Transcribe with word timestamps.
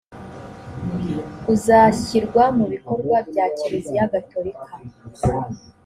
uzashyirwa 1.53 2.43
mu 2.57 2.65
bikorwa 2.73 3.17
bya 3.29 3.45
kiliziya 3.55 4.05
gatolika 4.13 4.65